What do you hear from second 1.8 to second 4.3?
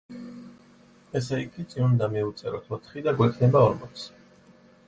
უნდა მივუწეროთ ოთხი და გვექნება ორმოცი.